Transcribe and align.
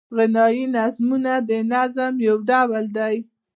غنايي 0.15 0.63
نظمونه 0.75 1.33
د 1.49 1.51
نظم 1.73 2.13
یو 2.27 2.35
ډول 2.49 2.83
دﺉ. 2.97 3.17